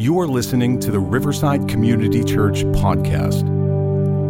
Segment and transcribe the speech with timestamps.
[0.00, 3.44] You are listening to the Riverside Community Church podcast.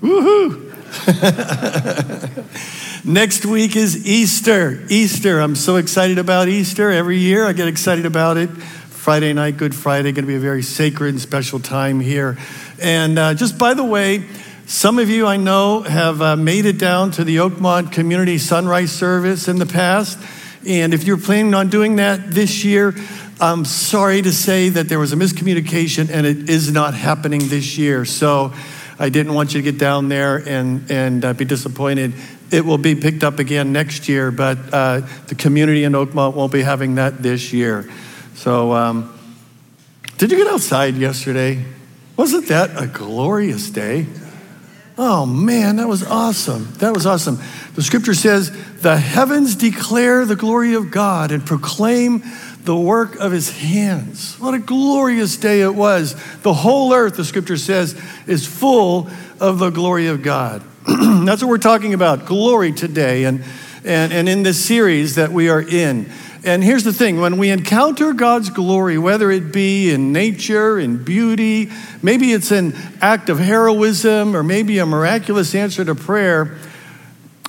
[0.00, 0.62] Woohoo!
[3.04, 4.84] Next week is Easter.
[4.88, 5.40] Easter.
[5.40, 6.90] I'm so excited about Easter.
[6.90, 8.48] Every year I get excited about it.
[8.48, 12.36] Friday night, Good Friday, going to be a very sacred and special time here.
[12.82, 14.24] And uh, just by the way,
[14.66, 18.90] some of you I know have uh, made it down to the Oakmont Community Sunrise
[18.90, 20.18] Service in the past.
[20.66, 22.92] And if you're planning on doing that this year,
[23.40, 27.78] I'm sorry to say that there was a miscommunication and it is not happening this
[27.78, 28.04] year.
[28.04, 28.52] So
[28.98, 32.14] I didn't want you to get down there and, and uh, be disappointed.
[32.50, 36.52] It will be picked up again next year, but uh, the community in Oakmont won't
[36.52, 37.88] be having that this year.
[38.34, 39.16] So, um,
[40.18, 41.64] did you get outside yesterday?
[42.16, 44.06] Wasn't that a glorious day?
[44.98, 46.72] Oh man, that was awesome.
[46.78, 47.38] That was awesome.
[47.74, 52.22] The scripture says, The heavens declare the glory of God and proclaim
[52.64, 54.36] the work of his hands.
[54.40, 56.14] What a glorious day it was.
[56.40, 60.62] The whole earth, the scripture says, is full of the glory of God.
[60.86, 63.44] That's what we're talking about glory today and,
[63.84, 66.10] and, and in this series that we are in.
[66.46, 71.02] And here's the thing when we encounter God's glory, whether it be in nature, in
[71.02, 71.72] beauty,
[72.02, 76.56] maybe it's an act of heroism, or maybe a miraculous answer to prayer,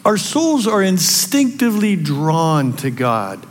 [0.04, 3.46] our souls are instinctively drawn to God.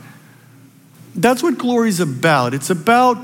[1.15, 2.53] That's what glory is about.
[2.53, 3.17] It's about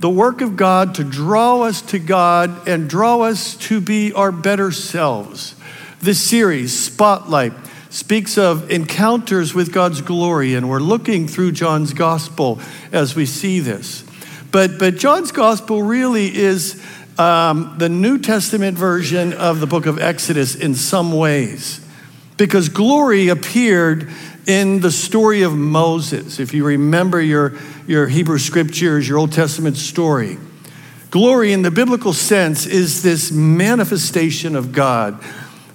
[0.00, 4.32] the work of God to draw us to God and draw us to be our
[4.32, 5.54] better selves.
[6.00, 7.52] This series, Spotlight,
[7.90, 12.60] speaks of encounters with God's glory, and we're looking through John's gospel
[12.92, 14.04] as we see this.
[14.50, 16.82] But, but John's gospel really is
[17.18, 21.84] um, the New Testament version of the book of Exodus in some ways,
[22.36, 24.10] because glory appeared
[24.46, 26.40] in the story of Moses.
[26.40, 30.38] If you remember your, your Hebrew scriptures, your Old Testament story,
[31.10, 35.22] glory in the biblical sense is this manifestation of God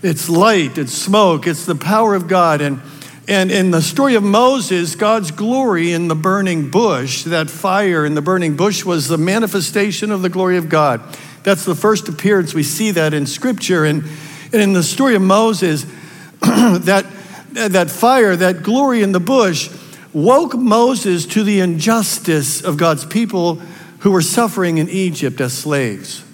[0.03, 2.59] it's light, it's smoke, it's the power of God.
[2.59, 2.81] And,
[3.27, 8.13] and in the story of Moses, God's glory in the burning bush, that fire in
[8.13, 11.01] the burning bush was the manifestation of the glory of God.
[11.43, 12.53] That's the first appearance.
[12.53, 13.85] We see that in Scripture.
[13.85, 14.03] And,
[14.51, 15.85] and in the story of Moses,
[16.41, 17.05] that,
[17.53, 19.69] that fire, that glory in the bush,
[20.11, 23.55] woke Moses to the injustice of God's people
[23.99, 26.25] who were suffering in Egypt as slaves.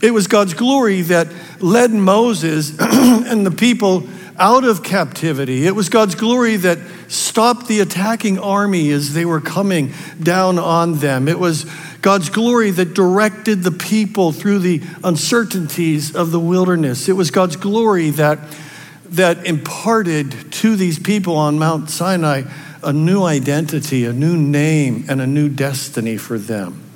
[0.00, 1.28] It was God's glory that
[1.60, 5.66] led Moses and the people out of captivity.
[5.66, 6.78] It was God's glory that
[7.08, 11.28] stopped the attacking army as they were coming down on them.
[11.28, 11.66] It was
[12.00, 17.08] God's glory that directed the people through the uncertainties of the wilderness.
[17.08, 18.38] It was God's glory that,
[19.10, 22.44] that imparted to these people on Mount Sinai
[22.82, 26.89] a new identity, a new name, and a new destiny for them.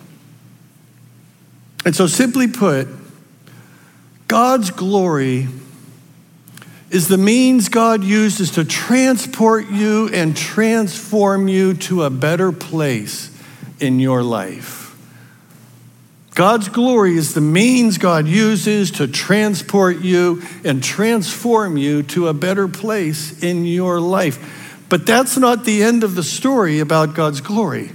[1.84, 2.89] And so, simply put,
[4.28, 5.49] God's glory
[6.91, 13.31] is the means God uses to transport you and transform you to a better place
[13.81, 14.97] in your life.
[16.34, 22.34] God's glory is the means God uses to transport you and transform you to a
[22.34, 24.83] better place in your life.
[24.89, 27.93] But that's not the end of the story about God's glory.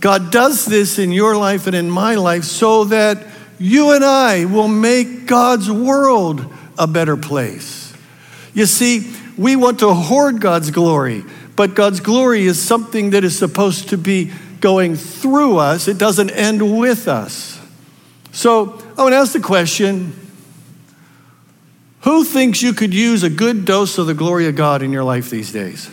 [0.00, 3.24] God does this in your life and in my life so that
[3.58, 6.44] you and I will make God's world
[6.78, 7.94] a better place.
[8.52, 11.24] You see, we want to hoard God's glory,
[11.56, 16.30] but God's glory is something that is supposed to be going through us, it doesn't
[16.30, 17.60] end with us.
[18.32, 20.14] So I want to ask the question
[22.00, 25.04] who thinks you could use a good dose of the glory of God in your
[25.04, 25.90] life these days?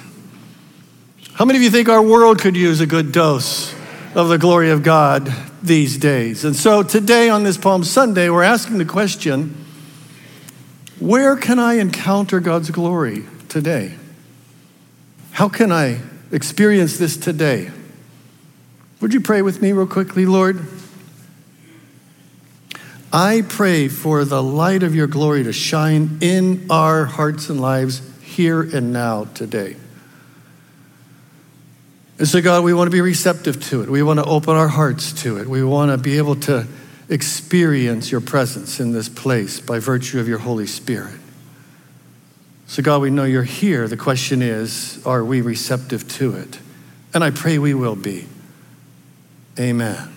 [1.33, 3.73] How many of you think our world could use a good dose
[4.15, 6.45] of the glory of God these days.
[6.45, 9.57] And so today on this Palm Sunday, we're asking the question
[10.99, 13.95] where can I encounter God's glory today?
[15.31, 15.99] How can I
[16.31, 17.71] experience this today?
[19.01, 20.65] Would you pray with me, real quickly, Lord?
[23.11, 28.01] I pray for the light of your glory to shine in our hearts and lives
[28.21, 29.75] here and now today.
[32.23, 33.89] And so, God, we want to be receptive to it.
[33.89, 35.45] We want to open our hearts to it.
[35.45, 36.65] We want to be able to
[37.09, 41.19] experience your presence in this place by virtue of your Holy Spirit.
[42.65, 43.89] So, God, we know you're here.
[43.89, 46.59] The question is, are we receptive to it?
[47.13, 48.25] And I pray we will be.
[49.59, 50.15] Amen.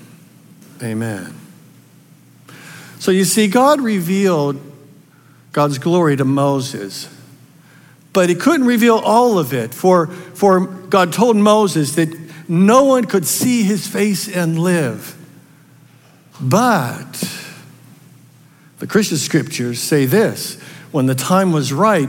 [0.80, 1.34] Amen.
[3.00, 4.60] So, you see, God revealed
[5.50, 7.08] God's glory to Moses,
[8.16, 12.08] but he couldn't reveal all of it, for, for God told Moses that
[12.48, 15.14] no one could see his face and live.
[16.40, 17.12] But
[18.78, 20.54] the Christian scriptures say this
[20.92, 22.08] when the time was right,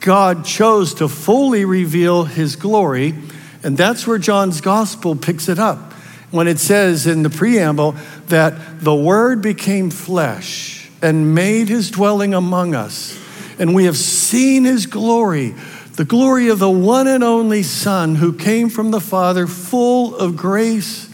[0.00, 3.14] God chose to fully reveal his glory.
[3.62, 5.94] And that's where John's gospel picks it up.
[6.32, 12.34] When it says in the preamble that the word became flesh and made his dwelling
[12.34, 13.18] among us,
[13.58, 15.54] and we have seen his glory,
[15.94, 20.36] the glory of the one and only Son who came from the Father, full of
[20.36, 21.12] grace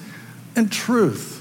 [0.57, 1.33] and truth.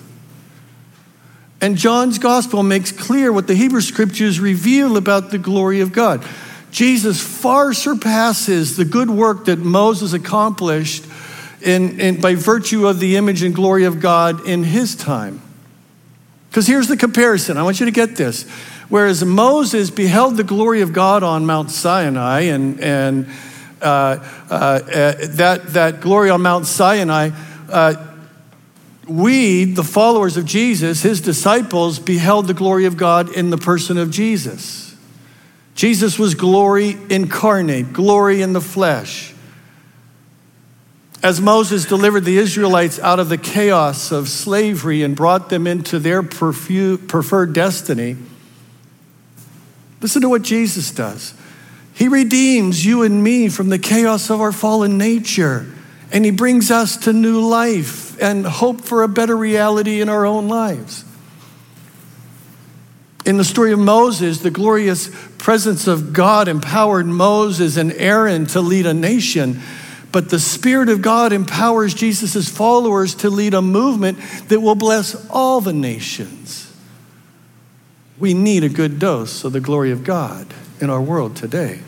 [1.59, 6.25] And John's gospel makes clear what the Hebrew scriptures reveal about the glory of God.
[6.71, 11.05] Jesus far surpasses the good work that Moses accomplished
[11.61, 15.41] in, in, by virtue of the image and glory of God in his time.
[16.49, 17.57] Because here's the comparison.
[17.57, 18.45] I want you to get this.
[18.91, 23.25] Whereas Moses beheld the glory of God on Mount Sinai, and, and
[23.81, 24.17] uh,
[24.49, 24.79] uh, uh,
[25.29, 27.29] that, that glory on Mount Sinai,
[27.69, 28.07] uh,
[29.07, 33.97] we, the followers of Jesus, his disciples, beheld the glory of God in the person
[33.97, 34.93] of Jesus.
[35.73, 39.33] Jesus was glory incarnate, glory in the flesh.
[41.23, 45.97] As Moses delivered the Israelites out of the chaos of slavery and brought them into
[45.97, 48.17] their preferred destiny,
[50.01, 51.33] listen to what Jesus does.
[51.93, 55.67] He redeems you and me from the chaos of our fallen nature,
[56.11, 60.25] and He brings us to new life and hope for a better reality in our
[60.25, 61.05] own lives.
[63.25, 68.61] In the story of Moses, the glorious presence of God empowered Moses and Aaron to
[68.61, 69.61] lead a nation.
[70.11, 74.19] But the Spirit of God empowers Jesus' followers to lead a movement
[74.49, 76.70] that will bless all the nations.
[78.21, 80.45] We need a good dose of the glory of God
[80.79, 81.79] in our world today.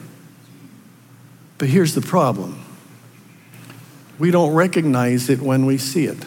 [1.60, 2.60] But here's the problem
[4.18, 6.18] we don't recognize it when we see it.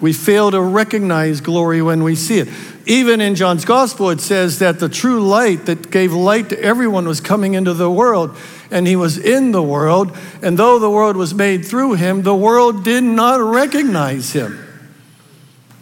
[0.00, 2.48] We fail to recognize glory when we see it.
[2.84, 7.06] Even in John's gospel, it says that the true light that gave light to everyone
[7.06, 8.36] was coming into the world,
[8.72, 10.16] and he was in the world.
[10.42, 14.61] And though the world was made through him, the world did not recognize him.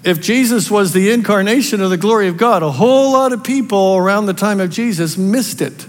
[0.02, 3.96] If Jesus was the incarnation of the glory of God, a whole lot of people
[3.96, 5.86] around the time of Jesus missed it.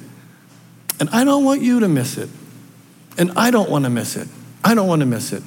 [0.99, 2.29] And I don't want you to miss it.
[3.17, 4.27] And I don't want to miss it.
[4.63, 5.43] I don't want to miss it.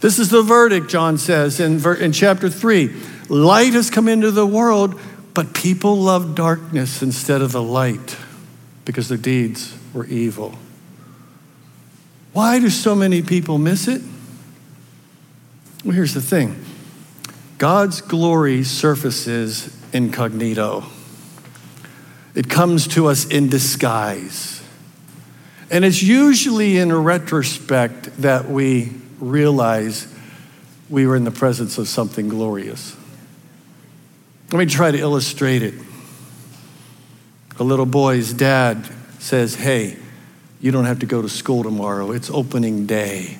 [0.00, 2.94] This is the verdict, John says in, in chapter 3.
[3.28, 5.00] Light has come into the world,
[5.32, 8.16] but people love darkness instead of the light
[8.84, 10.54] because their deeds were evil.
[12.32, 14.02] Why do so many people miss it?
[15.84, 16.64] Well, here's the thing
[17.58, 20.84] God's glory surfaces incognito,
[22.34, 24.62] it comes to us in disguise.
[25.70, 30.12] And it's usually in retrospect that we realize
[30.90, 32.96] we were in the presence of something glorious.
[34.52, 35.74] Let me try to illustrate it.
[37.58, 38.88] A little boy's dad
[39.18, 39.96] says, Hey,
[40.60, 43.38] you don't have to go to school tomorrow, it's opening day.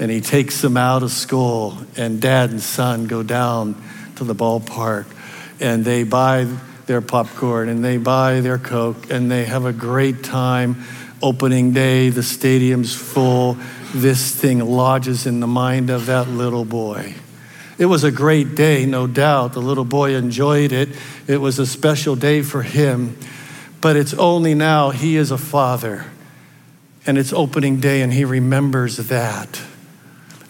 [0.00, 3.80] And he takes them out of school, and dad and son go down
[4.16, 5.06] to the ballpark
[5.60, 6.46] and they buy
[6.86, 10.82] their popcorn and they buy their Coke and they have a great time
[11.22, 13.56] opening day, the stadium's full.
[13.94, 17.14] This thing lodges in the mind of that little boy.
[17.78, 19.52] It was a great day, no doubt.
[19.52, 20.90] The little boy enjoyed it.
[21.26, 23.16] It was a special day for him.
[23.80, 26.04] But it's only now he is a father
[27.06, 29.60] and it's opening day and he remembers that.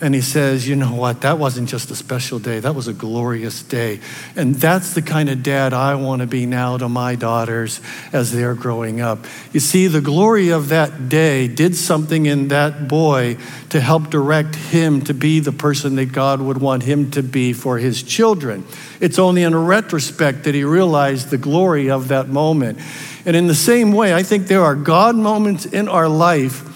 [0.03, 1.21] And he says, You know what?
[1.21, 4.01] That wasn't just a special day, that was a glorious day.
[4.35, 7.81] And that's the kind of dad I want to be now to my daughters
[8.13, 9.19] as they're growing up.
[9.53, 13.37] You see, the glory of that day did something in that boy
[13.69, 17.53] to help direct him to be the person that God would want him to be
[17.53, 18.65] for his children.
[19.01, 22.79] It's only in retrospect that he realized the glory of that moment.
[23.27, 26.67] And in the same way, I think there are God moments in our life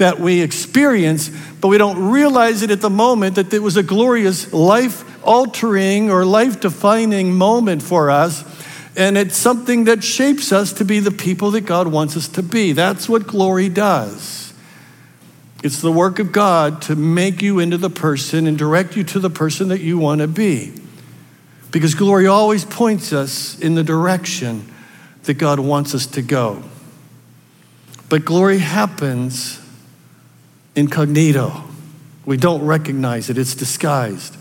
[0.00, 1.30] that we experience,
[1.60, 6.10] but we don't realize it at the moment that it was a glorious life altering
[6.10, 8.44] or life defining moment for us.
[8.96, 12.42] And it's something that shapes us to be the people that God wants us to
[12.42, 12.72] be.
[12.72, 14.52] That's what glory does.
[15.62, 19.18] It's the work of God to make you into the person and direct you to
[19.18, 20.72] the person that you want to be.
[21.70, 24.72] Because glory always points us in the direction
[25.24, 26.62] that God wants us to go.
[28.08, 29.59] But glory happens
[30.74, 31.64] incognito.
[32.24, 34.36] We don't recognize it, it's disguised.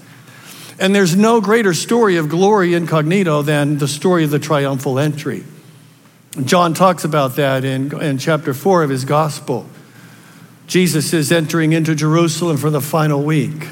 [0.79, 5.43] And there's no greater story of glory incognito than the story of the triumphal entry.
[6.45, 9.65] John talks about that in, in chapter 4 of his gospel.
[10.67, 13.67] Jesus is entering into Jerusalem for the final week.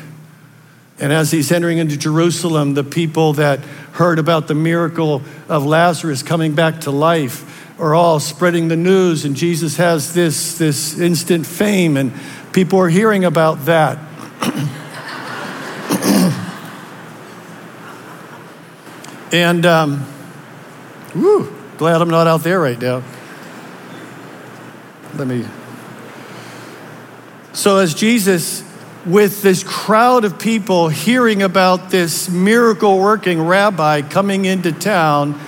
[0.99, 3.59] And as he's entering into Jerusalem, the people that
[3.93, 9.23] heard about the miracle of Lazarus coming back to life are all spreading the news,
[9.23, 12.11] and Jesus has this, this instant fame, and
[12.57, 13.99] people are hearing about that.
[19.31, 19.99] and, um,
[21.13, 23.03] whew, glad I'm not out there right now.
[25.13, 25.45] Let me.
[27.53, 28.63] So, as Jesus
[29.05, 35.39] with this crowd of people hearing about this miracle working rabbi coming into town,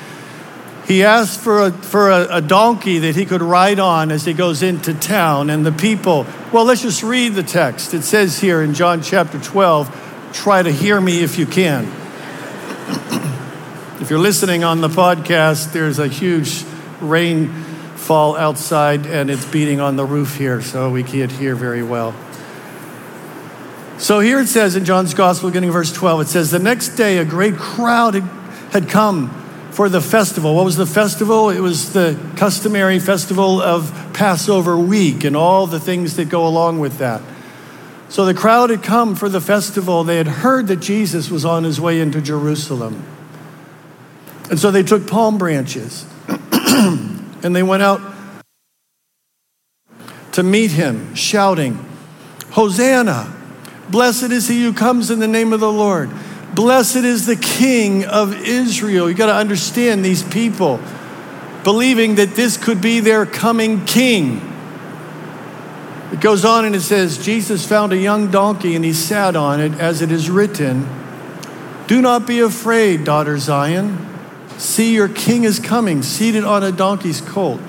[0.89, 4.34] he asked for, a, for a, a, donkey that he could ride on as he
[4.34, 5.51] goes into town.
[5.51, 7.93] And the people, well, let's just read the text.
[7.93, 11.86] It says here in John chapter 12, try to hear me if you can.
[14.01, 16.65] if you're listening on the podcast, there's a huge
[17.01, 22.15] rainfall outside and it's beating on the roof here, so we can't hear very well.
[24.00, 27.19] So here it says in John's Gospel, beginning verse 12, it says, The next day
[27.19, 28.15] a great crowd
[28.72, 29.38] had come
[29.71, 30.55] for the festival.
[30.55, 31.49] What was the festival?
[31.49, 36.79] It was the customary festival of Passover week and all the things that go along
[36.79, 37.21] with that.
[38.09, 40.03] So the crowd had come for the festival.
[40.03, 43.03] They had heard that Jesus was on his way into Jerusalem.
[44.49, 46.05] And so they took palm branches
[46.63, 48.01] and they went out
[50.31, 51.85] to meet him, shouting,
[52.51, 53.35] Hosanna!
[53.89, 56.09] Blessed is he who comes in the name of the Lord.
[56.53, 59.10] Blessed is the King of Israel.
[59.10, 60.79] You got to understand these people
[61.63, 64.41] believing that this could be their coming king.
[66.12, 69.60] It goes on and it says, Jesus found a young donkey and he sat on
[69.60, 70.88] it, as it is written
[71.88, 74.06] Do not be afraid, daughter Zion.
[74.58, 77.62] See, your king is coming, seated on a donkey's colt.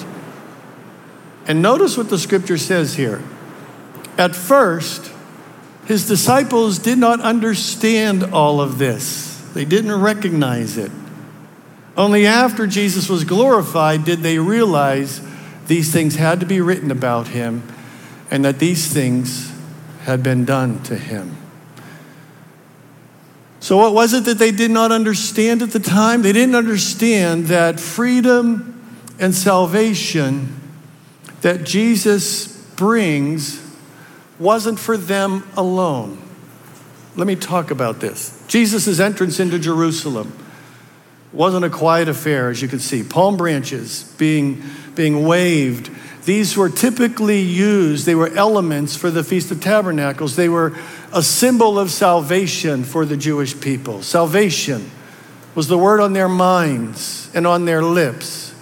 [1.46, 3.22] And notice what the scripture says here.
[4.16, 5.12] At first,
[5.90, 10.92] his disciples did not understand all of this, they didn't recognize it.
[11.96, 15.20] Only after Jesus was glorified did they realize
[15.66, 17.64] these things had to be written about him
[18.30, 19.52] and that these things
[20.02, 21.36] had been done to him.
[23.58, 26.22] So, what was it that they did not understand at the time?
[26.22, 28.80] They didn't understand that freedom
[29.18, 30.56] and salvation
[31.40, 33.69] that Jesus brings
[34.40, 36.18] wasn't for them alone.
[37.14, 38.42] Let me talk about this.
[38.48, 40.32] Jesus' entrance into Jerusalem
[41.32, 43.04] wasn't a quiet affair, as you can see.
[43.04, 44.62] Palm branches being,
[44.94, 45.90] being waved.
[46.24, 50.36] These were typically used, they were elements for the Feast of Tabernacles.
[50.36, 50.76] They were
[51.12, 54.02] a symbol of salvation for the Jewish people.
[54.02, 54.90] Salvation
[55.54, 58.54] was the word on their minds and on their lips.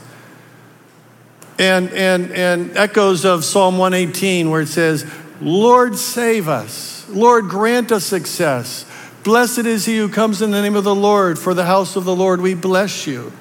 [1.58, 5.04] And, and, and echoes of Psalm 118, where it says,
[5.40, 7.08] Lord, save us.
[7.08, 8.84] Lord, grant us success.
[9.22, 11.38] Blessed is he who comes in the name of the Lord.
[11.38, 13.32] For the house of the Lord, we bless you.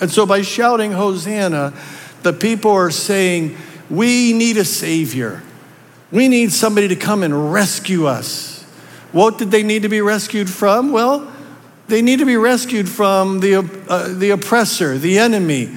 [0.00, 1.72] And so by shouting Hosanna,
[2.22, 3.56] the people are saying,
[3.88, 5.42] We need a Savior.
[6.10, 8.62] We need somebody to come and rescue us.
[9.12, 10.92] What did they need to be rescued from?
[10.92, 11.32] Well,
[11.86, 13.56] they need to be rescued from the,
[13.88, 15.76] uh, the oppressor, the enemy,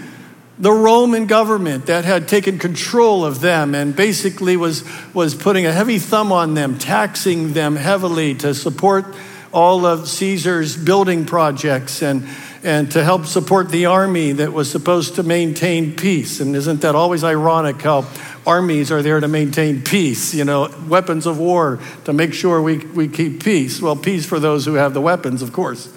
[0.60, 4.84] the Roman government that had taken control of them and basically was,
[5.14, 9.06] was putting a heavy thumb on them, taxing them heavily to support
[9.54, 12.28] all of Caesar's building projects and,
[12.64, 16.40] and to help support the army that was supposed to maintain peace.
[16.40, 18.08] And isn't that always ironic how
[18.46, 22.78] armies are there to maintain peace, you know, weapons of war to make sure we,
[22.78, 23.80] we keep peace?
[23.80, 25.88] Well, peace for those who have the weapons, of course.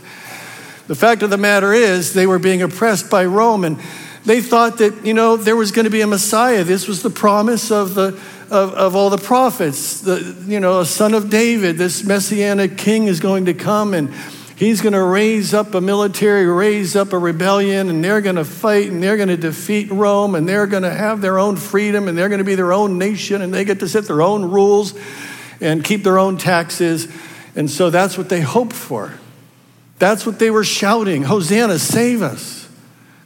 [0.87, 3.79] The fact of the matter is, they were being oppressed by Rome and
[4.25, 6.63] they thought that, you know, there was going to be a Messiah.
[6.65, 8.09] This was the promise of, the,
[8.51, 10.03] of, of all the prophets.
[10.03, 14.13] The, you know, a son of David, this messianic king is going to come and
[14.57, 18.45] he's going to raise up a military, raise up a rebellion, and they're going to
[18.45, 22.07] fight and they're going to defeat Rome and they're going to have their own freedom
[22.07, 24.51] and they're going to be their own nation and they get to set their own
[24.51, 24.95] rules
[25.63, 27.09] and keep their own taxes.
[27.57, 29.15] And so that's what they hoped for.
[29.99, 32.70] That's what they were shouting Hosanna, save us.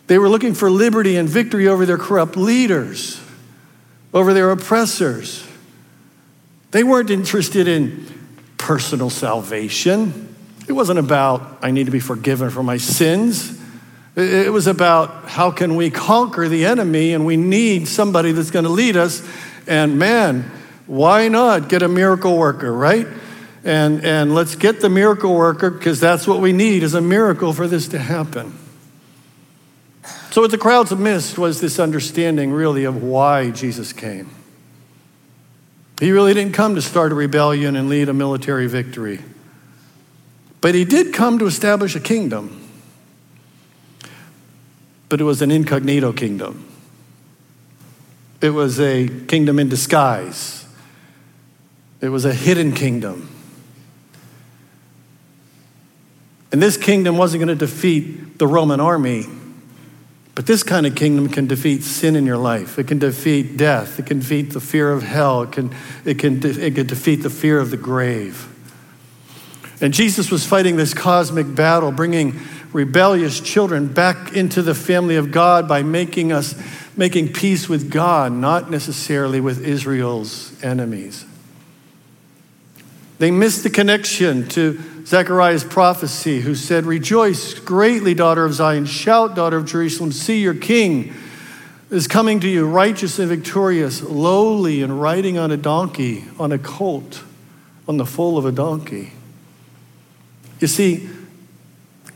[0.06, 3.20] They were looking for liberty and victory over their corrupt leaders,
[4.12, 5.46] over their oppressors.
[6.72, 8.06] They weren't interested in
[8.58, 10.34] personal salvation.
[10.68, 13.60] It wasn't about, I need to be forgiven for my sins.
[14.16, 18.64] It was about how can we conquer the enemy, and we need somebody that's going
[18.64, 19.26] to lead us.
[19.66, 20.50] And man,
[20.86, 23.06] why not get a miracle worker, right?
[23.64, 27.52] And, and let's get the miracle worker because that's what we need is a miracle
[27.52, 28.52] for this to happen.
[30.34, 34.28] So, what the crowds missed was this understanding, really, of why Jesus came.
[36.00, 39.20] He really didn't come to start a rebellion and lead a military victory,
[40.60, 42.68] but he did come to establish a kingdom.
[45.08, 46.66] But it was an incognito kingdom,
[48.40, 50.66] it was a kingdom in disguise,
[52.00, 53.30] it was a hidden kingdom.
[56.50, 59.26] And this kingdom wasn't going to defeat the Roman army,
[60.34, 62.78] but this kind of kingdom can defeat sin in your life.
[62.78, 64.00] It can defeat death.
[64.00, 65.42] It can defeat the fear of hell.
[65.42, 65.74] It can,
[66.04, 68.48] it can, it can defeat the fear of the grave.
[69.80, 72.40] And Jesus was fighting this cosmic battle, bringing
[72.72, 76.54] rebellious children back into the family of God by making us
[76.96, 81.24] making peace with God, not necessarily with Israel's enemies.
[83.18, 88.86] They missed the connection to Zechariah's prophecy, who said, Rejoice greatly, daughter of Zion.
[88.86, 90.12] Shout, daughter of Jerusalem.
[90.12, 91.12] See, your king
[91.90, 96.58] is coming to you, righteous and victorious, lowly and riding on a donkey, on a
[96.58, 97.22] colt,
[97.86, 99.12] on the foal of a donkey.
[100.60, 101.08] You see,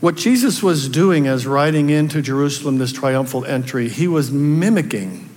[0.01, 5.29] what Jesus was doing as riding into Jerusalem, this triumphal entry, he was mimicking.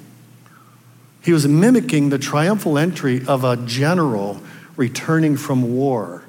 [1.21, 4.41] He was mimicking the triumphal entry of a general
[4.77, 6.20] returning from war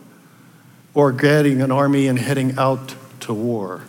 [0.95, 3.83] or getting an army and heading out to war.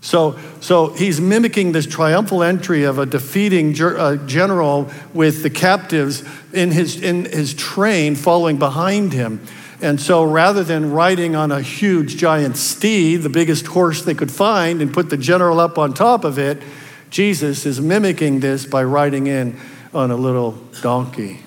[0.00, 6.22] So, so he's mimicking this triumphal entry of a defeating uh, general with the captives
[6.52, 9.44] in his, in his train following behind him.
[9.80, 14.30] And so rather than riding on a huge giant steed, the biggest horse they could
[14.30, 16.62] find, and put the general up on top of it,
[17.10, 19.58] Jesus is mimicking this by riding in
[19.94, 21.40] on a little donkey.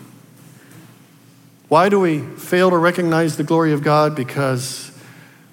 [1.71, 4.13] Why do we fail to recognize the glory of God?
[4.13, 4.91] Because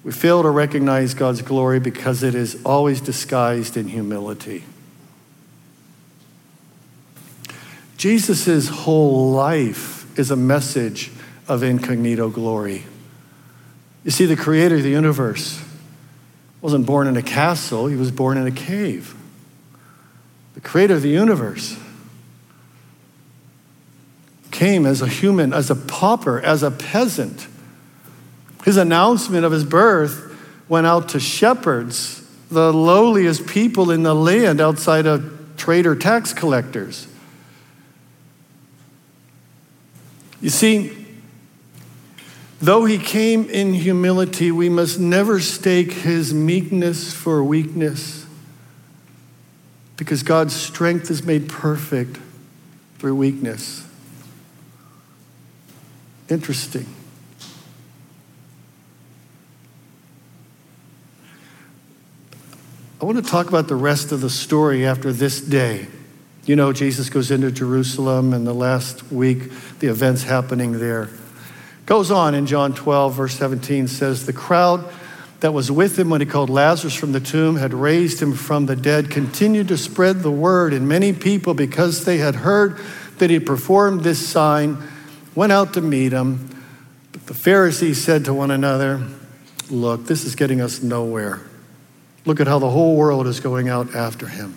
[0.03, 4.65] we fail to recognize God's glory because it is always disguised in humility.
[7.95, 11.09] Jesus' whole life is a message
[11.47, 12.83] of incognito glory.
[14.03, 15.63] You see, the creator of the universe
[16.59, 19.15] wasn't born in a castle, he was born in a cave.
[20.55, 21.79] The creator of the universe
[24.59, 27.47] came as a human, as a pauper, as a peasant.
[28.65, 30.35] His announcement of his birth
[30.67, 37.07] went out to shepherds, the lowliest people in the land outside of trader tax collectors.
[40.41, 41.07] You see,
[42.59, 48.25] though he came in humility, we must never stake his meekness for weakness
[49.95, 52.19] because God's strength is made perfect
[52.97, 53.85] through weakness.
[56.29, 56.85] Interesting.
[63.01, 65.87] I want to talk about the rest of the story after this day.
[66.45, 71.09] You know, Jesus goes into Jerusalem, and the last week, the events happening there.
[71.85, 74.91] Goes on in John 12, verse 17 says, The crowd
[75.39, 78.65] that was with him when he called Lazarus from the tomb had raised him from
[78.65, 82.77] the dead, continued to spread the word, and many people, because they had heard
[83.19, 84.77] that he performed this sign,
[85.39, 86.49] went out to meet him.
[87.13, 89.01] But the Pharisees said to one another,
[89.69, 91.39] Look, this is getting us nowhere.
[92.25, 94.53] Look at how the whole world is going out after him.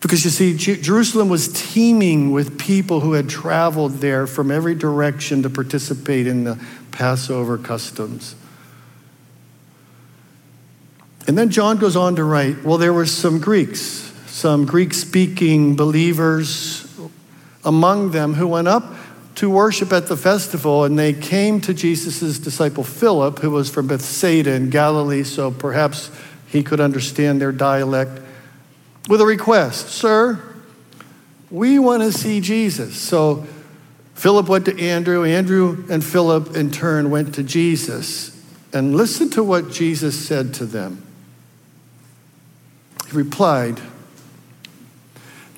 [0.00, 5.44] Because you see, Jerusalem was teeming with people who had traveled there from every direction
[5.44, 8.34] to participate in the Passover customs.
[11.28, 15.76] And then John goes on to write well, there were some Greeks, some Greek speaking
[15.76, 16.87] believers
[17.64, 18.94] among them who went up
[19.36, 23.86] to worship at the festival, and they came to Jesus' disciple Philip, who was from
[23.86, 26.10] Bethsaida in Galilee, so perhaps
[26.48, 28.20] he could understand their dialect,
[29.08, 30.42] with a request Sir,
[31.50, 32.96] we want to see Jesus.
[32.96, 33.46] So
[34.14, 38.34] Philip went to Andrew, Andrew and Philip in turn went to Jesus.
[38.72, 41.02] And listen to what Jesus said to them.
[43.08, 43.80] He replied,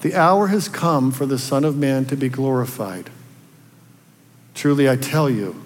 [0.02, 3.10] the hour has come for the Son of Man to be glorified.
[4.54, 5.62] Truly, I tell you,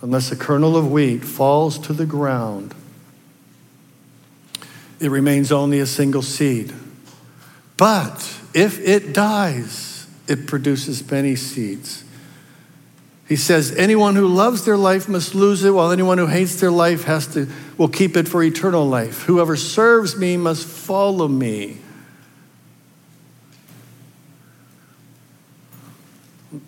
[0.00, 2.74] unless a kernel of wheat falls to the ground,
[5.00, 6.72] it remains only a single seed.
[7.76, 12.04] But if it dies, it produces many seeds.
[13.28, 16.70] He says, anyone who loves their life must lose it, while anyone who hates their
[16.70, 17.48] life has to,
[17.78, 19.22] will keep it for eternal life.
[19.22, 21.78] Whoever serves me must follow me.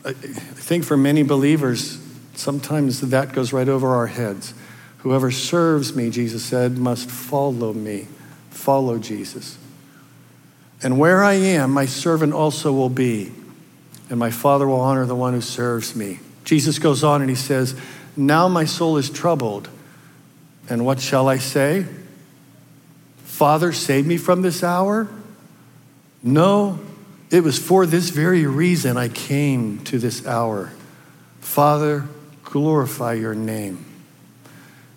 [0.05, 1.99] I think for many believers,
[2.35, 4.55] sometimes that goes right over our heads.
[4.99, 8.09] Whoever serves me, Jesus said, must follow me.
[8.51, 9.59] Follow Jesus.
[10.83, 13.33] And where I am, my servant also will be,
[14.09, 16.21] and my Father will honor the one who serves me.
[16.45, 17.75] Jesus goes on and he says,
[18.17, 19.69] Now my soul is troubled.
[20.69, 21.87] And what shall I say?
[23.25, 25.09] Father, save me from this hour?
[26.23, 26.81] No,
[27.35, 30.71] it was for this very reason I came to this hour.
[31.41, 32.07] Father,
[32.45, 33.85] glorify your name.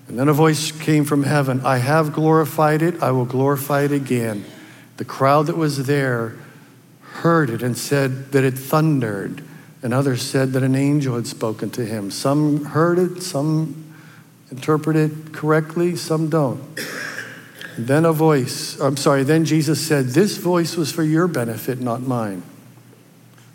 [0.07, 3.91] And then a voice came from heaven I have glorified it, I will glorify it
[3.91, 4.45] again.
[4.97, 6.35] The crowd that was there
[7.01, 9.43] heard it and said that it thundered,
[9.81, 12.11] and others said that an angel had spoken to him.
[12.11, 13.95] Some heard it, some
[14.51, 16.61] interpreted it correctly, some don't.
[17.77, 22.01] Then a voice, I'm sorry, then Jesus said, This voice was for your benefit, not
[22.01, 22.41] mine.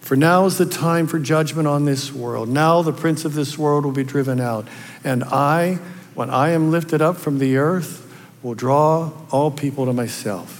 [0.00, 2.48] For now is the time for judgment on this world.
[2.48, 4.68] Now the prince of this world will be driven out.
[5.02, 5.78] And I,
[6.14, 8.08] when I am lifted up from the earth,
[8.42, 10.58] will draw all people to myself.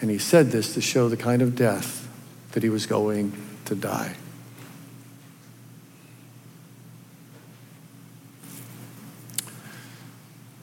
[0.00, 2.08] And he said this to show the kind of death
[2.52, 3.32] that he was going
[3.66, 4.16] to die.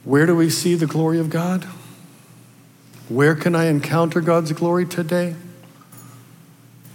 [0.04, 1.68] Where do we see the glory of God?
[3.10, 5.36] Where can I encounter God's glory today?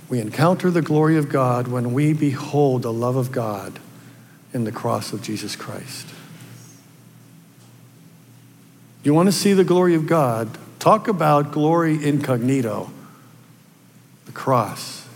[0.08, 3.80] We encounter the glory of God when we behold the love of God
[4.52, 6.06] in the cross of Jesus Christ.
[9.02, 10.56] You want to see the glory of God?
[10.78, 12.90] Talk about glory incognito,
[14.26, 15.08] the cross.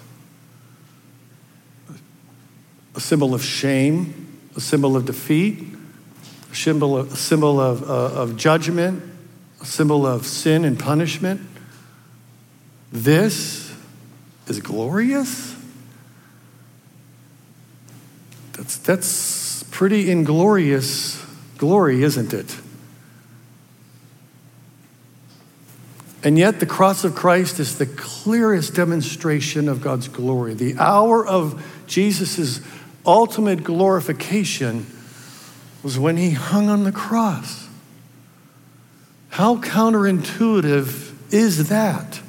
[2.96, 5.64] A symbol of shame, a symbol of defeat,
[6.50, 9.04] a symbol of, a symbol of, uh, of judgment,
[9.60, 11.40] a symbol of sin and punishment.
[12.92, 13.74] This
[14.46, 15.56] is glorious.
[18.52, 21.24] That's, that's pretty inglorious
[21.58, 22.56] glory, isn't it?
[26.24, 30.54] And yet, the cross of Christ is the clearest demonstration of God's glory.
[30.54, 32.60] The hour of Jesus'
[33.06, 34.86] ultimate glorification
[35.84, 37.67] was when he hung on the cross.
[39.38, 42.20] How counterintuitive is that?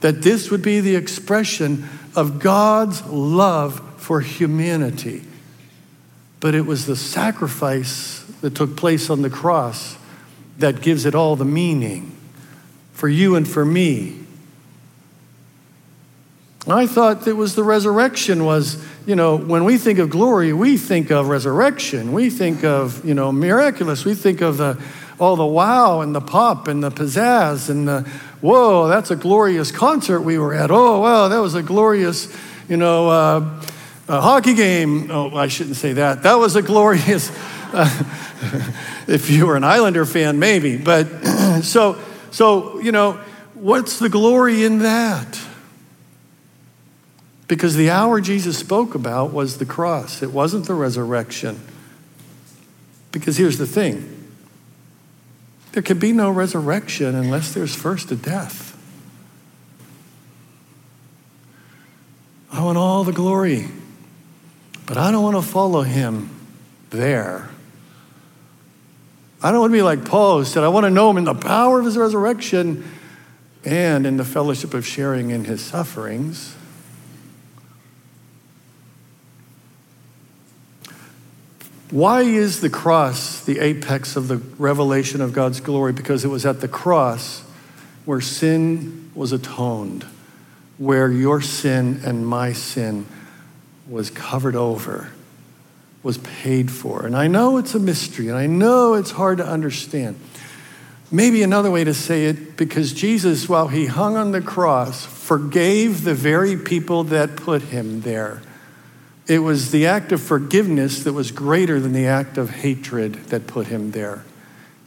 [0.00, 5.24] That this would be the expression of God's love for humanity.
[6.40, 9.96] But it was the sacrifice that took place on the cross
[10.58, 12.14] that gives it all the meaning
[12.92, 14.20] for you and for me.
[16.68, 20.76] I thought it was the resurrection was, you know, when we think of glory, we
[20.76, 22.12] think of resurrection.
[22.12, 24.04] We think of, you know, miraculous.
[24.04, 24.78] We think of the
[25.18, 28.02] all the wow and the pop and the pizzazz and the
[28.40, 30.70] whoa, that's a glorious concert we were at.
[30.70, 32.34] Oh, wow, that was a glorious,
[32.68, 33.62] you know, uh,
[34.08, 35.10] a hockey game.
[35.10, 36.22] Oh, I shouldn't say that.
[36.22, 37.30] That was a glorious,
[37.72, 38.04] uh,
[39.08, 40.76] if you were an Islander fan, maybe.
[40.76, 41.04] But
[41.62, 41.98] so,
[42.30, 43.20] so, you know,
[43.54, 45.40] what's the glory in that?
[47.48, 51.60] Because the hour Jesus spoke about was the cross, it wasn't the resurrection.
[53.12, 54.15] Because here's the thing
[55.76, 58.74] there can be no resurrection unless there's first a death.
[62.50, 63.68] I want all the glory,
[64.86, 66.30] but I don't want to follow him
[66.88, 67.50] there.
[69.42, 71.24] I don't want to be like Paul who said, I want to know him in
[71.24, 72.82] the power of his resurrection
[73.62, 76.56] and in the fellowship of sharing in his sufferings.
[81.90, 85.92] Why is the cross the apex of the revelation of God's glory?
[85.92, 87.42] Because it was at the cross
[88.04, 90.04] where sin was atoned,
[90.78, 93.06] where your sin and my sin
[93.88, 95.10] was covered over,
[96.02, 97.06] was paid for.
[97.06, 100.18] And I know it's a mystery, and I know it's hard to understand.
[101.10, 106.02] Maybe another way to say it, because Jesus, while he hung on the cross, forgave
[106.02, 108.42] the very people that put him there.
[109.28, 113.46] It was the act of forgiveness that was greater than the act of hatred that
[113.46, 114.24] put him there.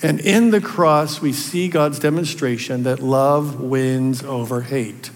[0.01, 5.07] And in the cross, we see God's demonstration that love wins over hate.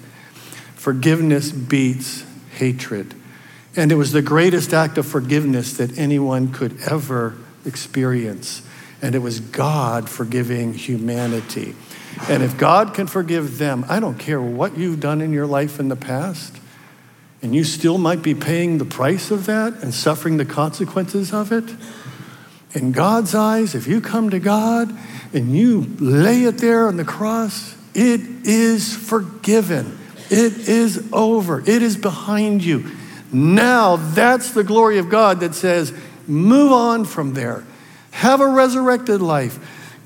[0.75, 3.13] Forgiveness beats hatred.
[3.77, 8.61] And it was the greatest act of forgiveness that anyone could ever experience.
[9.01, 11.75] And it was God forgiving humanity.
[12.27, 15.79] And if God can forgive them, I don't care what you've done in your life
[15.79, 16.59] in the past.
[17.43, 21.51] And you still might be paying the price of that and suffering the consequences of
[21.51, 21.65] it.
[22.73, 24.97] In God's eyes, if you come to God
[25.33, 29.99] and you lay it there on the cross, it is forgiven.
[30.29, 31.59] It is over.
[31.59, 32.89] It is behind you.
[33.31, 35.93] Now, that's the glory of God that says,
[36.25, 37.65] move on from there.
[38.11, 39.59] Have a resurrected life.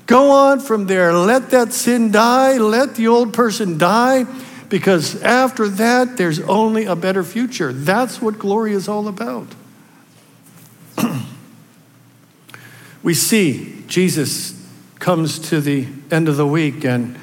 [0.06, 1.12] Go on from there.
[1.12, 2.56] Let that sin die.
[2.56, 4.24] Let the old person die.
[4.68, 7.72] Because after that, there's only a better future.
[7.72, 9.46] That's what glory is all about.
[13.02, 14.54] we see Jesus
[14.98, 17.18] comes to the end of the week and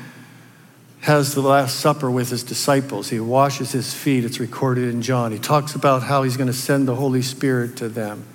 [1.01, 3.09] has the Last Supper with his disciples.
[3.09, 4.25] He washes his feet.
[4.25, 5.31] It's recorded in John.
[5.31, 8.25] He talks about how he's going to send the Holy Spirit to them.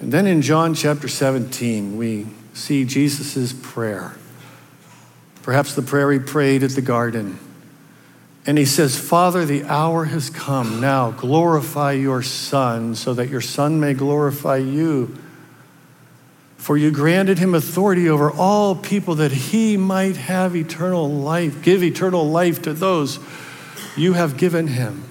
[0.00, 4.14] And then in John chapter 17, we see Jesus' prayer.
[5.42, 7.38] Perhaps the prayer he prayed at the garden.
[8.46, 10.80] And he says, Father, the hour has come.
[10.80, 15.16] Now glorify your Son so that your Son may glorify you.
[16.56, 21.82] For you granted him authority over all people that he might have eternal life, give
[21.82, 23.18] eternal life to those
[23.96, 25.04] you have given him.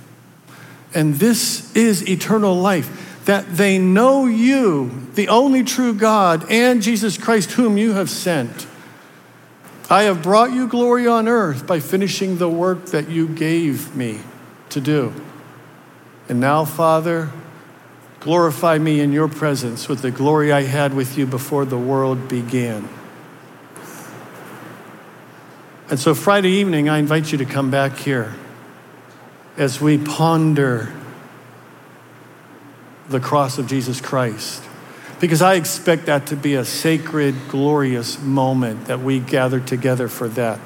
[0.93, 7.17] And this is eternal life, that they know you, the only true God, and Jesus
[7.17, 8.67] Christ, whom you have sent.
[9.93, 14.21] I have brought you glory on earth by finishing the work that you gave me
[14.69, 15.13] to do.
[16.27, 17.31] And now, Father,
[18.23, 22.29] Glorify me in your presence with the glory I had with you before the world
[22.29, 22.87] began.
[25.89, 28.33] And so, Friday evening, I invite you to come back here
[29.57, 30.93] as we ponder
[33.09, 34.63] the cross of Jesus Christ.
[35.23, 40.27] Because I expect that to be a sacred, glorious moment that we gather together for
[40.27, 40.59] that.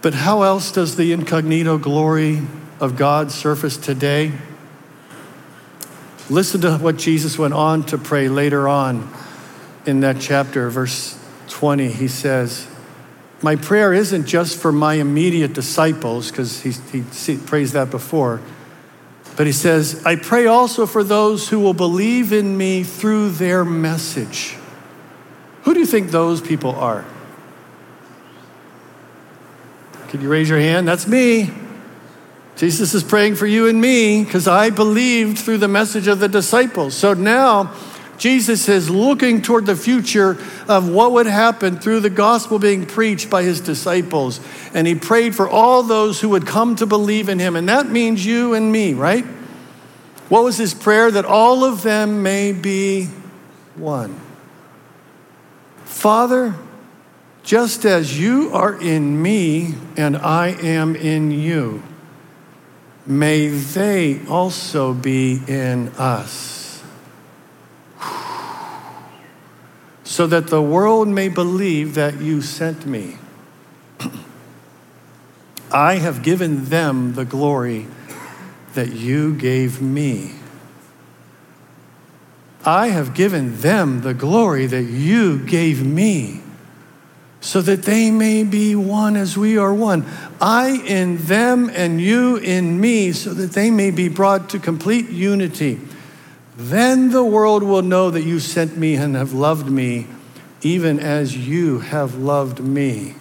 [0.00, 2.40] But how else does the incognito glory
[2.80, 4.32] of God surface today?
[6.30, 9.12] Listen to what Jesus went on to pray later on
[9.84, 11.88] in that chapter, verse 20.
[11.88, 12.66] He says,
[13.42, 18.40] My prayer isn't just for my immediate disciples, because he, he prays that before,
[19.36, 23.64] but he says, I pray also for those who will believe in me through their
[23.64, 24.56] message.
[25.62, 27.04] Who do you think those people are?
[30.08, 30.88] Can you raise your hand?
[30.88, 31.50] That's me.
[32.56, 36.28] Jesus is praying for you and me because I believed through the message of the
[36.28, 36.94] disciples.
[36.94, 37.74] So now
[38.18, 43.28] Jesus is looking toward the future of what would happen through the gospel being preached
[43.28, 44.40] by his disciples.
[44.74, 47.56] And he prayed for all those who would come to believe in him.
[47.56, 49.24] And that means you and me, right?
[50.28, 51.10] What was his prayer?
[51.10, 53.06] That all of them may be
[53.76, 54.20] one.
[55.84, 56.54] Father,
[57.42, 61.82] just as you are in me and I am in you
[63.06, 66.65] may they also be in us.
[70.06, 73.18] So that the world may believe that you sent me.
[75.70, 77.86] I have given them the glory
[78.74, 80.32] that you gave me.
[82.64, 86.40] I have given them the glory that you gave me
[87.46, 90.04] so that they may be one as we are one.
[90.40, 95.10] I in them and you in me, so that they may be brought to complete
[95.10, 95.78] unity.
[96.56, 100.06] Then the world will know that you sent me and have loved me,
[100.62, 103.14] even as you have loved me.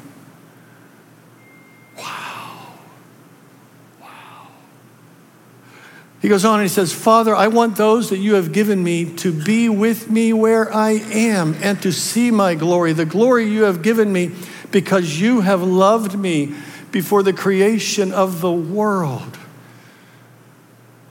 [6.21, 9.13] He goes on and he says, Father, I want those that you have given me
[9.17, 13.65] to be with me where I am and to see my glory, the glory you
[13.65, 14.31] have given me
[14.71, 16.55] because you have loved me
[16.91, 19.37] before the creation of the world.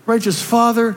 [0.04, 0.96] Righteous Father,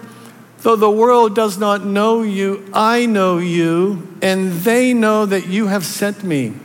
[0.68, 5.68] though the world does not know you, I know you, and they know that you
[5.68, 6.56] have sent me.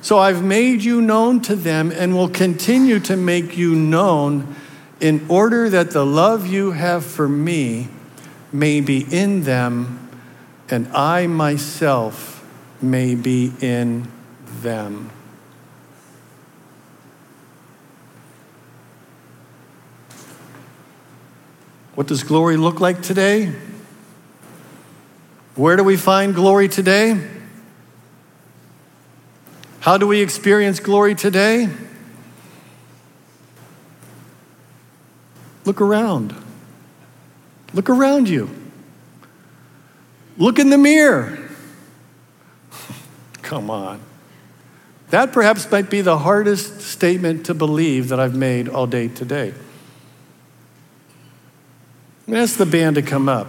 [0.00, 4.56] So I've made you known to them and will continue to make you known
[5.00, 7.88] in order that the love you have for me
[8.52, 10.08] may be in them
[10.70, 12.42] and I myself
[12.80, 14.10] may be in
[14.62, 15.10] them.
[21.94, 23.52] What does glory look like today?
[25.54, 27.28] Where do we find glory today?
[29.80, 31.68] How do we experience glory today?
[35.64, 36.34] Look around.
[37.74, 38.50] Look around you.
[40.38, 41.38] Look in the mirror.
[43.42, 44.00] Come on.
[45.10, 49.52] That perhaps might be the hardest statement to believe that I've made all day today.
[52.28, 53.48] Ask the band to come up.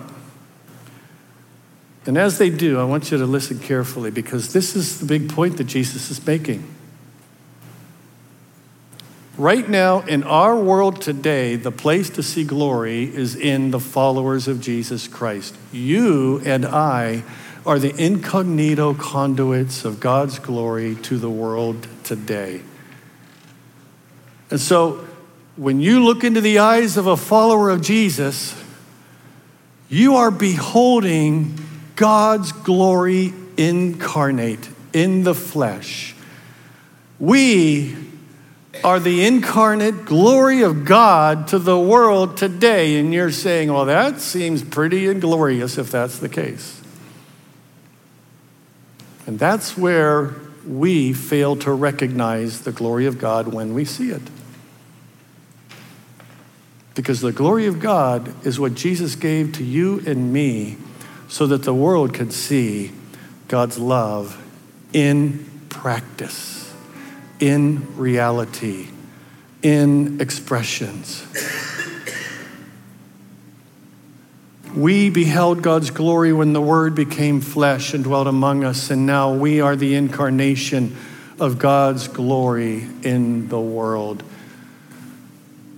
[2.06, 5.30] And as they do, I want you to listen carefully because this is the big
[5.30, 6.68] point that Jesus is making.
[9.38, 14.48] Right now, in our world today, the place to see glory is in the followers
[14.48, 15.56] of Jesus Christ.
[15.72, 17.24] You and I
[17.66, 22.62] are the incognito conduits of God's glory to the world today.
[24.52, 25.08] And so,
[25.56, 28.62] when you look into the eyes of a follower of Jesus,
[29.94, 31.56] you are beholding
[31.96, 36.16] God's glory incarnate in the flesh.
[37.20, 37.96] We
[38.84, 43.00] are the incarnate glory of God to the world today.
[43.00, 46.82] And you're saying, well, that seems pretty and glorious if that's the case.
[49.28, 50.34] And that's where
[50.68, 54.24] we fail to recognize the glory of God when we see it.
[56.96, 60.78] Because the glory of God is what Jesus gave to you and me
[61.28, 62.92] so that the world could see
[63.48, 64.40] God's love
[64.94, 66.74] in practice,
[67.40, 68.90] in reality,
[69.64, 71.26] in expressions.
[74.76, 79.34] We beheld God's glory when the Word became flesh and dwelt among us, and now
[79.34, 80.96] we are the incarnation
[81.40, 84.24] of God's glory in the world.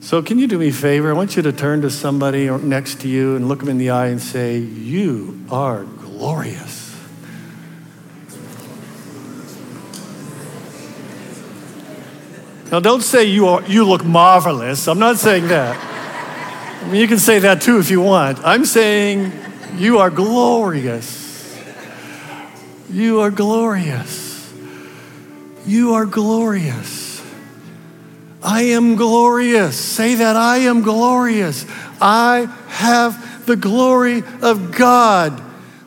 [0.05, 1.09] So, can you do me a favor?
[1.09, 3.89] I want you to turn to somebody next to you and look them in the
[3.89, 6.95] eye and say, You are glorious.
[12.71, 14.87] Now, don't say you, are, you look marvelous.
[14.87, 15.75] I'm not saying that.
[15.75, 18.37] I mean, you can say that too if you want.
[18.45, 19.31] I'm saying
[19.73, 21.57] you are glorious.
[22.91, 24.53] You are glorious.
[25.65, 27.04] You are glorious.
[28.45, 29.79] I am glorious.
[29.79, 31.65] Say that I am glorious.
[31.99, 35.41] I have the glory of God.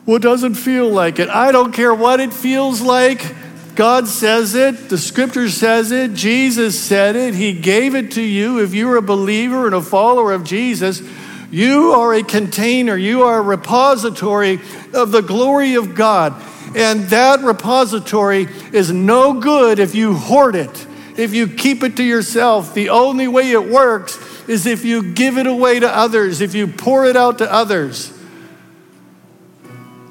[0.05, 1.29] Well, it doesn't feel like it?
[1.29, 3.35] I don't care what it feels like.
[3.75, 8.59] God says it, the scripture says it, Jesus said it, He gave it to you.
[8.59, 11.01] If you're a believer and a follower of Jesus,
[11.49, 14.59] you are a container, you are a repository
[14.93, 16.33] of the glory of God.
[16.75, 20.85] And that repository is no good if you hoard it,
[21.19, 22.73] if you keep it to yourself.
[22.73, 26.67] The only way it works is if you give it away to others, if you
[26.67, 28.13] pour it out to others.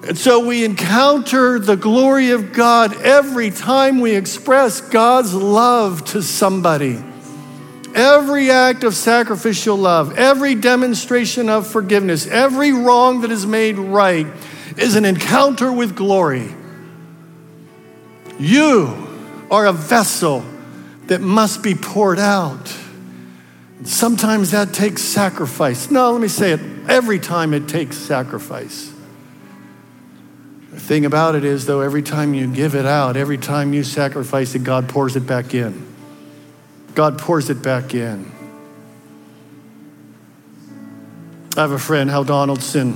[0.06, 6.22] And so we encounter the glory of God every time we express God's love to
[6.22, 7.02] somebody.
[7.94, 14.26] Every act of sacrificial love, every demonstration of forgiveness, every wrong that is made right
[14.76, 16.54] is an encounter with glory.
[18.38, 19.08] You
[19.50, 20.44] are a vessel
[21.08, 22.74] that must be poured out.
[23.84, 25.90] Sometimes that takes sacrifice.
[25.90, 28.92] No, let me say it every time it takes sacrifice.
[30.70, 33.82] The thing about it is, though, every time you give it out, every time you
[33.82, 35.86] sacrifice it, God pours it back in.
[36.94, 38.30] God pours it back in.
[41.56, 42.92] I have a friend, Hal Donaldson,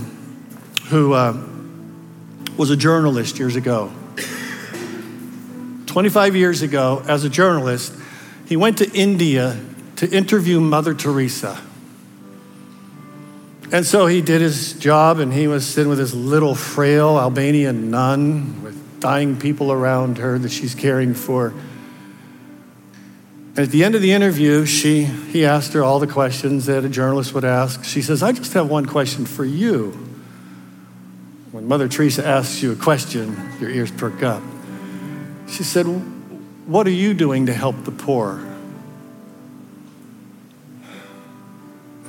[0.89, 1.41] who uh,
[2.57, 3.93] was a journalist years ago.
[5.87, 7.93] 25 years ago, as a journalist,
[8.53, 9.59] he went to India
[9.97, 11.59] to interview Mother Teresa.
[13.73, 17.91] And so he did his job, and he was sitting with this little frail Albanian
[17.91, 21.55] nun with dying people around her that she's caring for.
[23.57, 26.85] And at the end of the interview, she, he asked her all the questions that
[26.85, 27.85] a journalist would ask.
[27.85, 29.93] She says, I just have one question for you.
[31.53, 34.43] When Mother Teresa asks you a question, your ears perk up.
[35.49, 35.87] She said,
[36.67, 38.41] What are you doing to help the poor?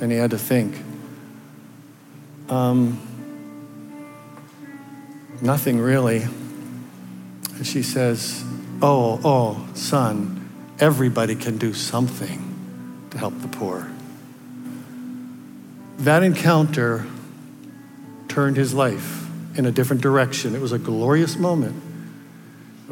[0.00, 0.76] And he had to think.
[2.48, 3.00] Um,
[5.40, 6.22] nothing really.
[6.22, 8.44] And she says,
[8.80, 10.48] Oh, oh, son,
[10.78, 13.90] everybody can do something to help the poor.
[15.98, 17.06] That encounter
[18.28, 19.26] turned his life
[19.56, 20.54] in a different direction.
[20.54, 21.80] It was a glorious moment.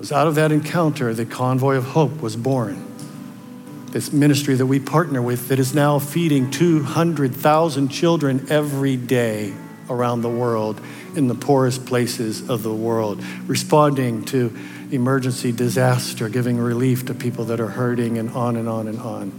[0.02, 2.92] Was out of that encounter that Convoy of Hope was born
[3.92, 9.54] this ministry that we partner with that is now feeding 200,000 children every day
[9.88, 10.80] around the world
[11.14, 14.56] in the poorest places of the world, responding to
[14.90, 19.32] emergency disaster, giving relief to people that are hurting, and on and on and on.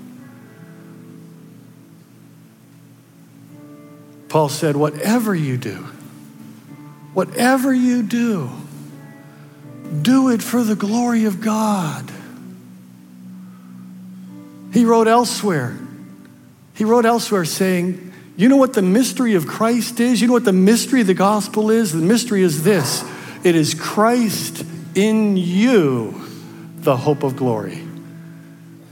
[4.30, 5.88] Paul said, Whatever you do,
[7.14, 8.50] whatever you do,
[10.02, 12.12] do it for the glory of God.
[14.74, 15.78] He wrote elsewhere.
[16.74, 20.22] He wrote elsewhere saying, You know what the mystery of Christ is?
[20.22, 21.92] You know what the mystery of the gospel is?
[21.92, 23.04] The mystery is this
[23.44, 24.66] it is Christ
[24.96, 26.28] in you,
[26.78, 27.84] the hope of glory.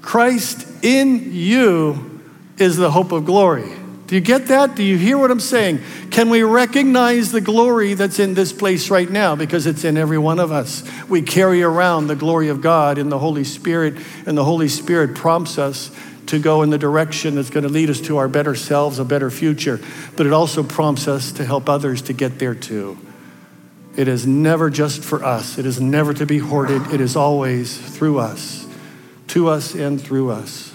[0.01, 2.21] Christ in you
[2.57, 3.71] is the hope of glory.
[4.11, 4.75] Do you get that?
[4.75, 5.79] Do you hear what I'm saying?
[6.09, 9.37] Can we recognize the glory that's in this place right now?
[9.37, 10.83] Because it's in every one of us.
[11.07, 13.95] We carry around the glory of God in the Holy Spirit,
[14.25, 15.91] and the Holy Spirit prompts us
[16.25, 19.05] to go in the direction that's going to lead us to our better selves, a
[19.05, 19.79] better future.
[20.17, 22.97] But it also prompts us to help others to get there too.
[23.95, 27.77] It is never just for us, it is never to be hoarded, it is always
[27.77, 28.67] through us,
[29.27, 30.73] to us and through us.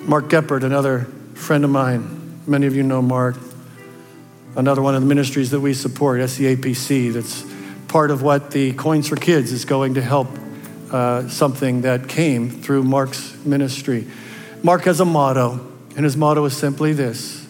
[0.00, 1.08] Mark Geppert, another
[1.38, 2.42] friend of mine.
[2.46, 3.36] Many of you know Mark.
[4.56, 7.44] Another one of the ministries that we support, SEAPC, that's
[7.86, 10.28] part of what the Coins for Kids is going to help
[10.90, 14.06] uh, something that came through Mark's ministry.
[14.62, 15.66] Mark has a motto,
[15.96, 17.46] and his motto is simply this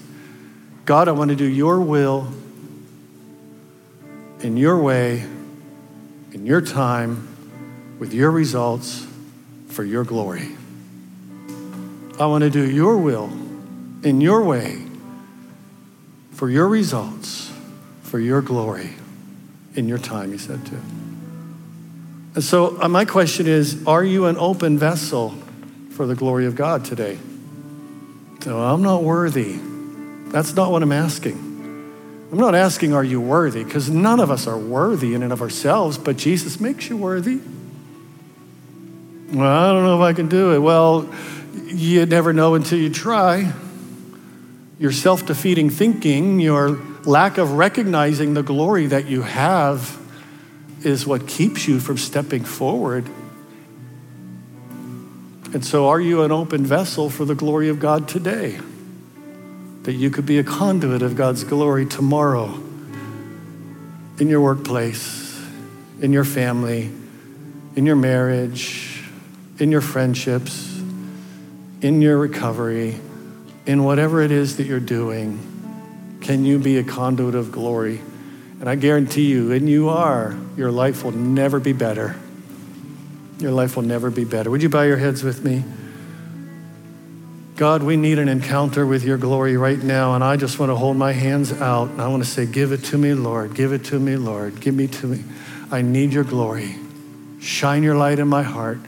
[0.85, 2.29] God, I want to do your will
[4.41, 5.25] in your way,
[6.33, 7.27] in your time,
[7.99, 9.05] with your results,
[9.69, 10.51] for your glory.
[12.21, 13.48] I want to do your will
[14.03, 14.83] in your way
[16.33, 17.53] for your results,
[18.03, 18.91] for your glory,
[19.75, 20.81] in your time, he said too.
[22.35, 25.31] And so, uh, my question is Are you an open vessel
[25.91, 27.19] for the glory of God today?
[28.41, 29.59] So, I'm not worthy.
[30.29, 31.35] That's not what I'm asking.
[32.31, 33.65] I'm not asking, Are you worthy?
[33.65, 37.41] Because none of us are worthy in and of ourselves, but Jesus makes you worthy.
[39.33, 40.61] Well, I don't know if I can do it.
[40.61, 41.13] Well,
[41.67, 43.53] you never know until you try
[44.79, 49.99] your self defeating thinking, your lack of recognizing the glory that you have
[50.83, 53.05] is what keeps you from stepping forward.
[55.53, 58.61] And so, are you an open vessel for the glory of God today?
[59.83, 62.63] That you could be a conduit of God's glory tomorrow
[64.19, 65.41] in your workplace,
[66.01, 66.91] in your family,
[67.75, 69.05] in your marriage,
[69.59, 70.79] in your friendships,
[71.81, 73.01] in your recovery
[73.69, 75.39] in whatever it is that you're doing,
[76.23, 78.01] can you be a conduit of glory?
[78.61, 82.17] And I guarantee you, and you are, your life will never be better.
[83.39, 84.51] Your life will never be better.
[84.51, 85.63] Would you bow your heads with me?
[87.57, 90.77] God, we need an encounter with your glory right now, and I just want to
[90.77, 93.55] hold my hands out and I want to say, Give it to me, Lord.
[93.55, 94.61] Give it to me, Lord.
[94.61, 95.25] Give me to me.
[95.71, 96.75] I need your glory.
[97.41, 98.79] Shine your light in my heart.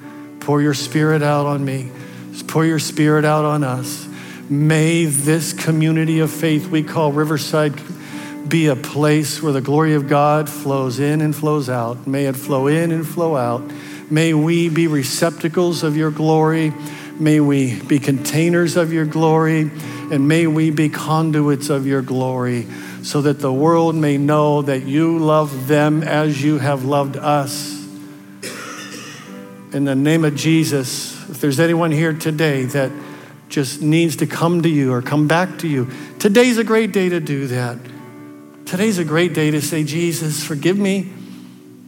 [0.41, 1.91] Pour your spirit out on me.
[2.47, 4.09] Pour your spirit out on us.
[4.51, 7.81] May this community of faith we call Riverside
[8.49, 12.05] be a place where the glory of God flows in and flows out.
[12.09, 13.63] May it flow in and flow out.
[14.11, 16.75] May we be receptacles of your glory.
[17.21, 19.71] May we be containers of your glory.
[20.11, 22.67] And may we be conduits of your glory
[23.05, 27.87] so that the world may know that you love them as you have loved us.
[29.73, 32.91] In the name of Jesus, if there's anyone here today that
[33.51, 35.91] just needs to come to you or come back to you.
[36.19, 37.79] Today's a great day to do that.
[38.65, 41.13] Today's a great day to say, Jesus, forgive me.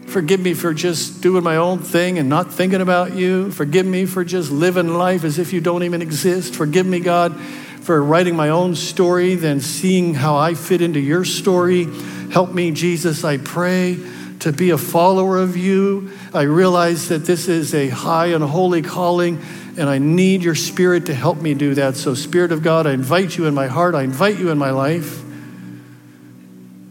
[0.08, 3.52] Forgive me for just doing my own thing and not thinking about you.
[3.52, 6.56] Forgive me for just living life as if you don't even exist.
[6.56, 11.24] Forgive me, God, for writing my own story, then seeing how I fit into your
[11.24, 11.86] story.
[12.32, 13.96] Help me, Jesus, I pray,
[14.40, 16.10] to be a follower of you.
[16.34, 19.40] I realize that this is a high and holy calling
[19.76, 21.96] and I need your spirit to help me do that.
[21.96, 24.70] So, Spirit of God, I invite you in my heart, I invite you in my
[24.70, 25.22] life.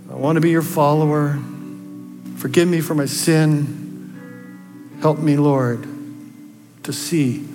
[0.09, 1.39] I want to be your follower.
[2.38, 4.97] Forgive me for my sin.
[5.01, 5.88] Help me, Lord,
[6.84, 7.47] to see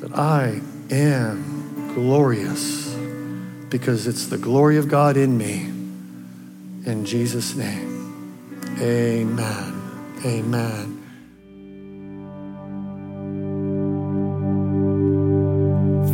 [0.00, 0.60] that I
[0.90, 2.94] am glorious
[3.68, 5.64] because it's the glory of God in me.
[6.90, 9.74] In Jesus' name, amen.
[10.24, 10.97] Amen.